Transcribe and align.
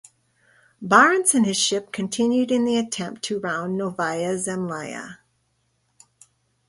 Barents 0.83 1.35
and 1.35 1.45
his 1.45 1.59
ship 1.59 1.91
continued 1.91 2.51
in 2.51 2.65
the 2.65 2.75
attempt 2.75 3.21
to 3.25 3.39
round 3.39 3.77
Novaya 3.79 4.33
Zemlya. 4.35 5.19